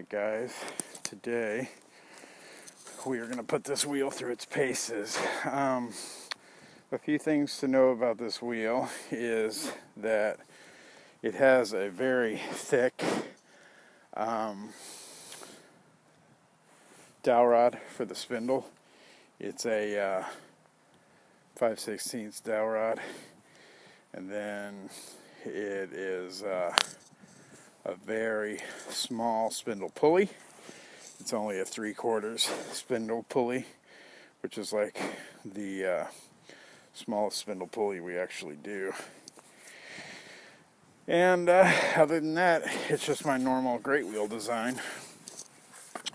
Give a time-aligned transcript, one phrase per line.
[0.00, 0.54] Alright guys,
[1.02, 1.68] today
[3.04, 5.18] we are going to put this wheel through its paces.
[5.44, 5.92] Um,
[6.90, 10.38] a few things to know about this wheel is that
[11.22, 13.04] it has a very thick
[14.14, 14.70] um,
[17.22, 18.66] dowel rod for the spindle.
[19.38, 20.24] It's a uh,
[21.56, 23.00] 5 16 dowel rod
[24.14, 24.88] and then
[25.44, 26.74] it is uh,
[27.84, 28.60] a very
[28.90, 30.28] small spindle pulley.
[31.18, 33.66] It's only a three quarters spindle pulley,
[34.42, 35.00] which is like
[35.44, 36.06] the uh,
[36.92, 38.92] smallest spindle pulley we actually do.
[41.08, 44.80] And uh, other than that, it's just my normal great wheel design.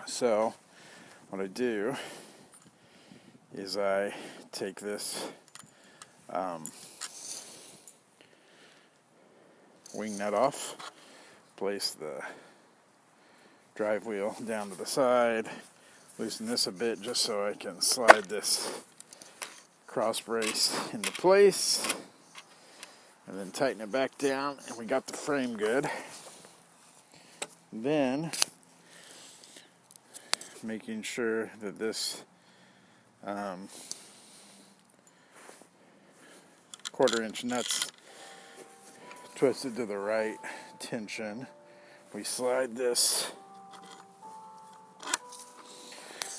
[0.06, 0.54] So,
[1.30, 1.96] what I do
[3.54, 4.14] is I
[4.52, 5.28] take this
[6.30, 6.66] um,
[9.94, 10.95] wing nut off
[11.56, 12.22] place the
[13.76, 15.48] drive wheel down to the side,
[16.18, 18.82] loosen this a bit just so I can slide this
[19.88, 21.96] cross brace into place,
[23.28, 25.90] and then tighten it back down, and we got the frame good.
[27.72, 28.32] Then,
[30.62, 32.24] making sure that this
[33.24, 33.70] um,
[36.92, 37.92] quarter inch nuts
[39.36, 40.38] twisted to the right
[40.86, 41.48] tension.
[42.14, 43.32] We slide this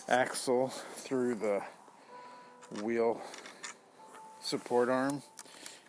[0.09, 1.63] axle through the
[2.81, 3.21] wheel
[4.41, 5.21] support arm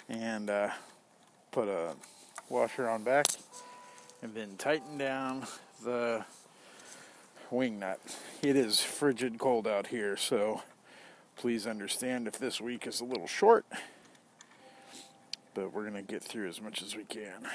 [0.09, 0.71] and uh,
[1.51, 1.93] put a
[2.49, 3.27] washer on back
[4.23, 5.45] and then tighten down
[5.83, 6.25] the
[7.51, 7.99] wing nut.
[8.41, 10.63] It is frigid cold out here, so
[11.35, 13.67] please understand if this week is a little short,
[15.53, 17.47] but we're going to get through as much as we can.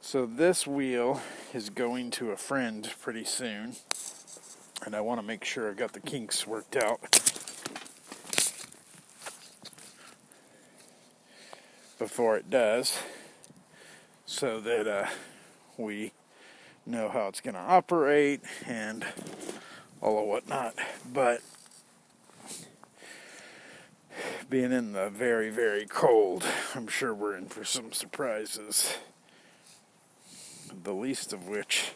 [0.00, 1.20] So this wheel
[1.52, 3.76] is going to a friend pretty soon.
[4.84, 7.00] And I want to make sure I've got the kinks worked out.
[11.98, 12.98] Before it does.
[14.26, 15.06] So that uh,
[15.76, 16.12] we
[16.84, 19.04] know how it's going to operate and
[20.00, 20.74] all of whatnot.
[21.12, 21.40] But
[24.48, 28.98] being in the very, very cold, I'm sure we're in for some surprises
[30.82, 31.92] the least of which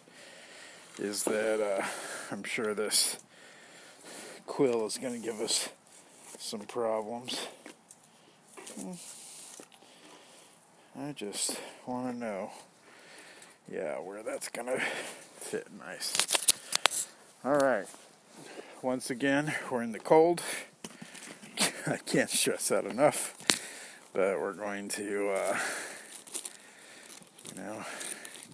[0.99, 1.85] is that uh,
[2.31, 3.19] I'm sure this
[4.47, 5.69] quill is going to give us
[6.39, 7.47] some problems.
[8.81, 8.93] Hmm.
[10.99, 12.51] I just want to know,
[13.71, 16.27] yeah, where that's going to fit nice.
[17.45, 17.87] All right.
[18.83, 20.43] Once again, we're in the cold.
[21.87, 23.35] I can't stress that enough,
[24.13, 25.59] but we're going to, uh,
[27.55, 27.85] you know,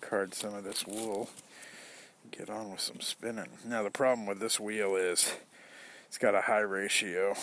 [0.09, 1.29] card some of this wool
[2.31, 3.49] get on with some spinning.
[3.65, 5.35] Now the problem with this wheel is
[6.07, 7.35] it's got a high ratio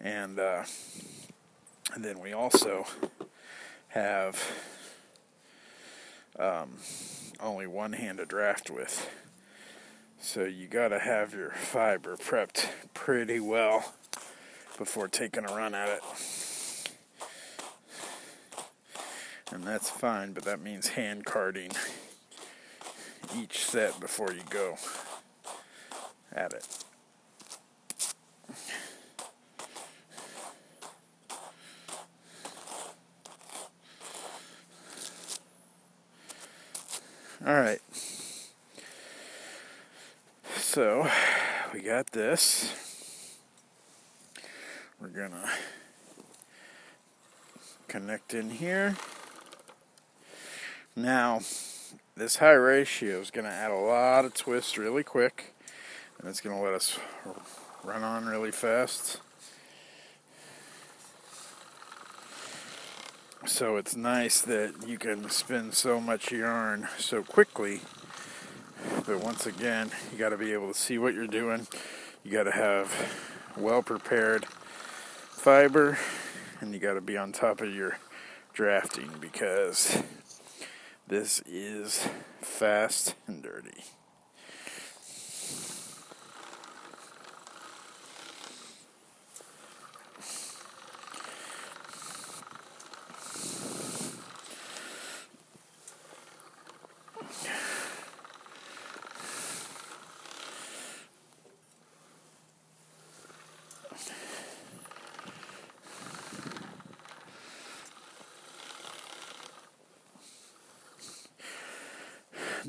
[0.00, 0.64] and, uh,
[1.94, 2.86] and then we also
[3.88, 4.42] have
[6.38, 6.78] um,
[7.40, 9.08] only one hand to draft with.
[10.20, 13.94] So you got to have your fiber prepped pretty well
[14.76, 16.02] before taking a run at it.
[19.52, 21.72] And that's fine, but that means hand carding
[23.36, 24.76] each set before you go
[26.32, 26.66] at it.
[37.46, 37.80] All right.
[40.56, 41.08] So
[41.72, 43.36] we got this.
[45.00, 45.48] We're going to
[47.88, 48.94] connect in here.
[50.96, 51.40] Now,
[52.16, 55.54] this high ratio is going to add a lot of twist really quick,
[56.18, 56.98] and it's going to let us
[57.84, 59.20] run on really fast.
[63.46, 67.80] So it's nice that you can spin so much yarn so quickly.
[69.06, 71.68] But once again, you got to be able to see what you're doing.
[72.24, 72.92] You got to have
[73.56, 74.44] well prepared
[75.30, 75.98] fiber,
[76.60, 77.98] and you got to be on top of your
[78.52, 80.02] drafting because
[81.10, 82.08] this is
[82.40, 83.82] fast and dirty.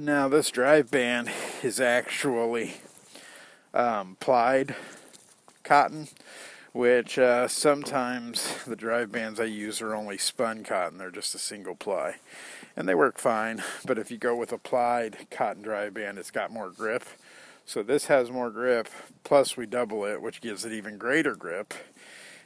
[0.03, 1.29] Now, this drive band
[1.61, 2.77] is actually
[3.71, 4.75] um, plied
[5.63, 6.07] cotton,
[6.73, 10.97] which uh, sometimes the drive bands I use are only spun cotton.
[10.97, 12.15] They're just a single ply.
[12.75, 16.31] And they work fine, but if you go with a plied cotton drive band, it's
[16.31, 17.03] got more grip.
[17.67, 18.89] So this has more grip,
[19.23, 21.75] plus we double it, which gives it even greater grip.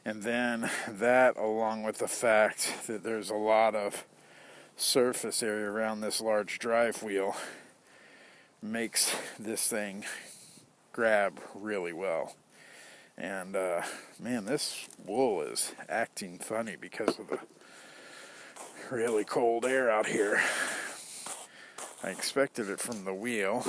[0.03, 4.03] And then that, along with the fact that there's a lot of
[4.77, 7.35] surface area around this large drive wheel,
[8.61, 10.05] makes this thing
[10.91, 12.35] grab really well.
[13.17, 13.83] And uh,
[14.19, 17.39] man, this wool is acting funny because of the
[18.91, 20.41] really cold air out here.
[22.03, 23.65] I expected it from the wheel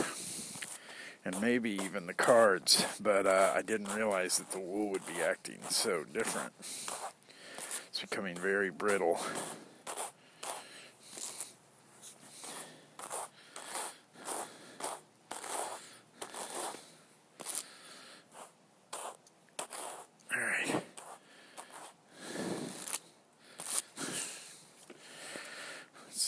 [1.25, 5.20] and maybe even the cards, but uh, I didn't realize that the wool would be
[5.23, 6.53] acting so different.
[7.88, 9.19] It's becoming very brittle.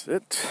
[0.08, 0.46] It.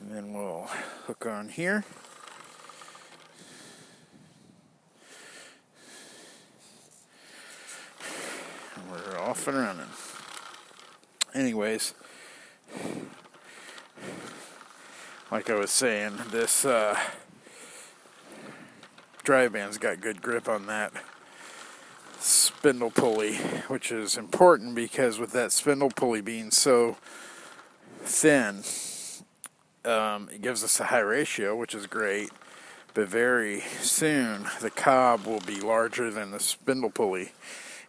[0.00, 0.68] And then we'll
[1.06, 1.84] hook on here.
[8.74, 9.86] And we're off and running.
[11.34, 11.94] Anyways,
[15.30, 16.98] like I was saying, this uh,
[19.22, 20.92] drive band's got good grip on that
[22.60, 23.36] spindle pulley,
[23.68, 26.94] which is important because with that spindle pulley being so
[28.00, 28.62] thin,
[29.90, 32.28] um, it gives us a high ratio, which is great.
[32.92, 37.32] But very soon, the cop will be larger than the spindle pulley,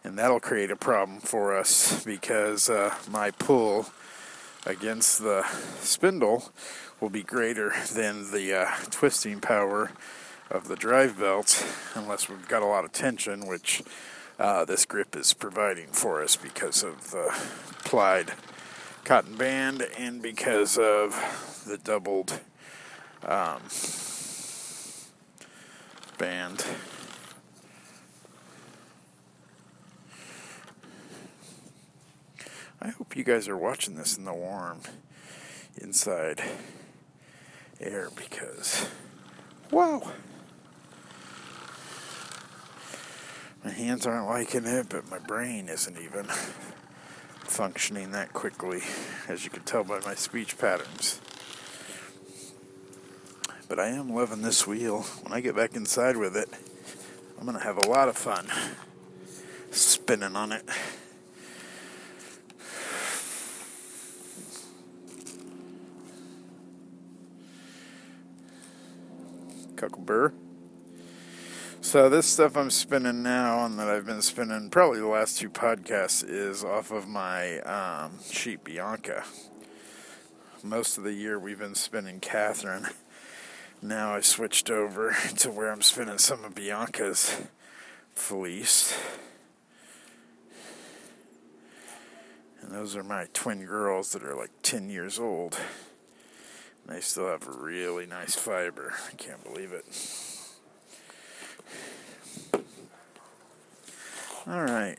[0.02, 3.90] and that'll create a problem for us because uh, my pull
[4.64, 5.44] against the
[5.80, 6.50] spindle
[6.98, 9.90] will be greater than the uh, twisting power
[10.50, 11.62] of the drive belt,
[11.94, 13.82] unless we've got a lot of tension, which
[14.42, 17.32] uh, this grip is providing for us because of the
[17.84, 18.32] plied
[19.04, 22.40] cotton band and because of the doubled
[23.24, 23.62] um,
[26.18, 26.66] band.
[32.80, 34.80] I hope you guys are watching this in the warm
[35.80, 36.42] inside
[37.80, 38.88] air because,
[39.70, 40.10] wow.
[43.82, 46.24] Hands aren't liking it, but my brain isn't even
[47.44, 48.80] functioning that quickly,
[49.28, 51.20] as you can tell by my speech patterns.
[53.68, 55.02] But I am loving this wheel.
[55.22, 56.48] When I get back inside with it,
[57.38, 58.46] I'm going to have a lot of fun
[59.70, 60.64] spinning on it.
[69.74, 70.32] Cuckleburr.
[71.92, 75.50] So this stuff I'm spinning now, and that I've been spinning probably the last two
[75.50, 79.24] podcasts, is off of my um, sheep Bianca.
[80.62, 82.86] Most of the year we've been spinning Catherine.
[83.82, 87.42] Now I switched over to where I'm spinning some of Bianca's
[88.14, 88.98] fleece.
[92.62, 95.58] And those are my twin girls that are like 10 years old.
[96.86, 98.94] And they still have really nice fiber.
[99.10, 99.84] I can't believe it.
[104.44, 104.96] All right.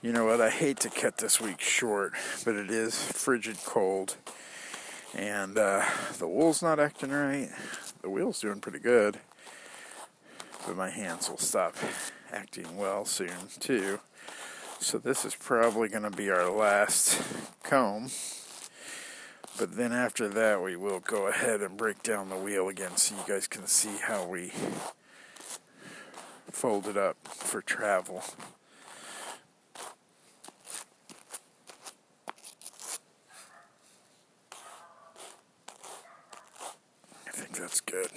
[0.00, 0.40] You know what?
[0.40, 4.16] I hate to cut this week short, but it is frigid cold.
[5.14, 5.84] And uh,
[6.16, 7.50] the wool's not acting right.
[8.00, 9.18] The wheel's doing pretty good.
[10.66, 11.76] But my hands will stop
[12.32, 13.28] acting well soon,
[13.60, 14.00] too.
[14.80, 17.20] So this is probably going to be our last
[17.62, 18.08] comb.
[19.58, 23.14] But then after that, we will go ahead and break down the wheel again so
[23.14, 24.50] you guys can see how we
[26.62, 28.22] folded up for travel.
[37.26, 38.12] I think that's good.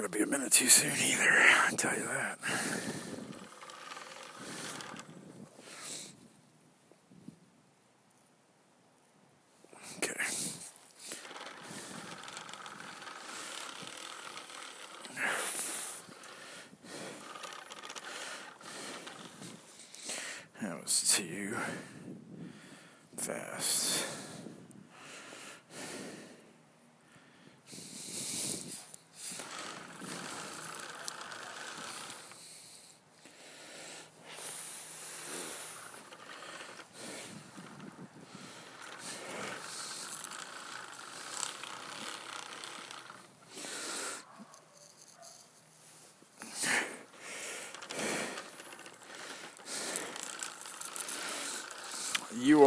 [0.00, 1.30] going to be a minute too soon either.
[1.68, 2.38] I'll tell you that.
[9.98, 10.14] Okay.
[20.62, 21.56] That was too
[23.18, 24.06] fast.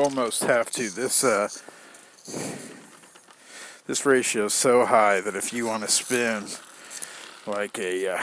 [0.03, 0.89] Almost have to.
[0.89, 1.48] This uh,
[3.88, 6.43] this ratio is so high that if you want to spin
[7.48, 8.22] like a uh,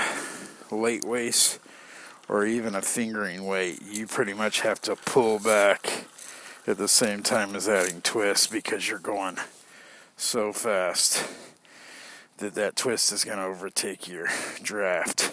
[0.70, 1.58] lace weight
[2.28, 6.04] or even a fingering weight, you pretty much have to pull back
[6.66, 9.38] at the same time as adding twist because you're going
[10.18, 11.26] so fast
[12.36, 14.28] that that twist is going to overtake your
[14.62, 15.32] draft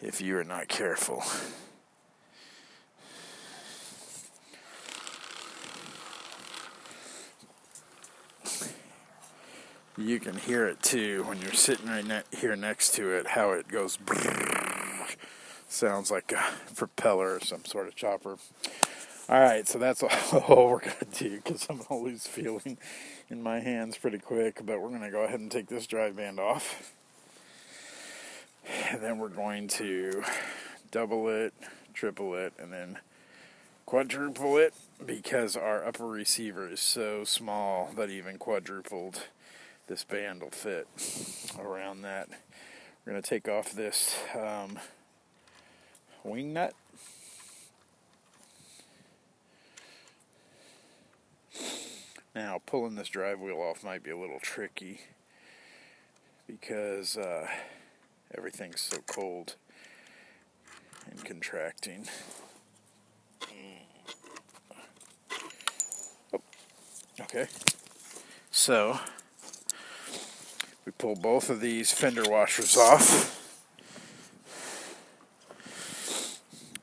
[0.00, 1.24] if you are not careful.
[9.96, 13.52] You can hear it too when you're sitting right ne- here next to it, how
[13.52, 13.98] it goes.
[15.68, 18.36] Sounds like a propeller or some sort of chopper.
[19.28, 22.76] All right, so that's all we're going to do because I'm going to lose feeling
[23.30, 24.60] in my hands pretty quick.
[24.64, 26.92] But we're going to go ahead and take this drive band off.
[28.90, 30.22] And then we're going to
[30.90, 31.54] double it,
[31.92, 32.98] triple it, and then
[33.86, 34.74] quadruple it
[35.04, 39.24] because our upper receiver is so small that even quadrupled
[39.86, 40.88] this band will fit
[41.58, 42.28] around that.
[43.04, 44.78] We're going to take off this um,
[46.22, 46.74] wing nut.
[52.34, 55.02] Now, pulling this drive wheel off might be a little tricky
[56.46, 57.46] because uh,
[58.36, 59.54] everything's so cold
[61.08, 62.08] and contracting.
[66.32, 66.40] Oh,
[67.20, 67.46] okay.
[68.50, 68.98] So,
[70.84, 73.40] we pull both of these fender washers off.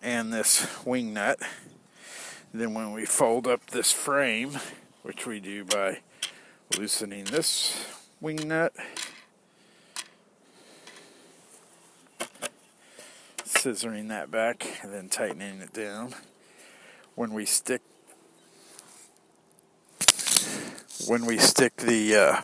[0.01, 1.39] And this wing nut.
[2.53, 4.57] Then when we fold up this frame,
[5.03, 5.99] which we do by
[6.77, 7.85] loosening this
[8.19, 8.73] wing nut,
[13.43, 16.15] scissoring that back, and then tightening it down.
[17.13, 17.81] When we stick
[21.07, 22.41] when we stick the uh,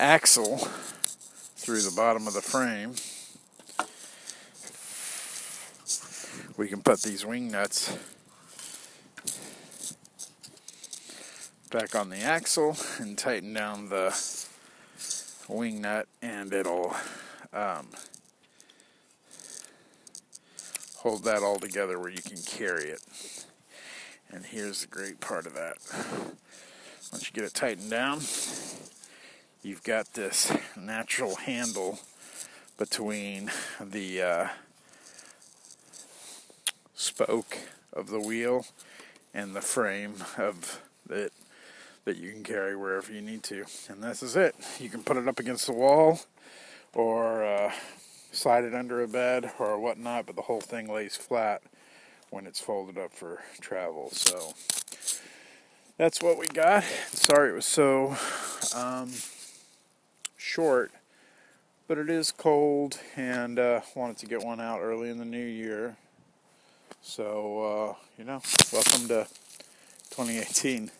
[0.00, 0.56] axle
[1.56, 2.94] through the bottom of the frame,
[6.56, 7.96] we can put these wing nuts
[11.70, 14.18] back on the axle and tighten down the
[15.48, 16.96] wing nut and it'll
[17.52, 17.86] um,
[20.96, 23.02] hold that all together where you can carry it.
[24.30, 25.76] And here's the great part of that.
[27.12, 28.20] Once you get it tightened down,
[29.62, 32.00] you've got this natural handle
[32.78, 33.50] between
[33.80, 34.48] the uh,
[36.94, 37.58] spoke
[37.92, 38.66] of the wheel
[39.34, 41.32] and the frame of it
[42.04, 43.64] that you can carry wherever you need to.
[43.88, 44.54] And this is it.
[44.78, 46.20] You can put it up against the wall
[46.94, 47.72] or uh,
[48.32, 51.62] slide it under a bed or whatnot, but the whole thing lays flat
[52.30, 54.08] when it's folded up for travel.
[54.12, 54.54] So
[55.98, 56.84] that's what we got.
[57.12, 58.16] Sorry it was so
[58.74, 59.10] um,
[60.50, 60.90] short,
[61.86, 65.38] but it is cold and uh, wanted to get one out early in the new
[65.38, 65.96] year.
[67.02, 68.42] So, uh, you know,
[68.72, 69.28] welcome to
[70.10, 70.90] 2018.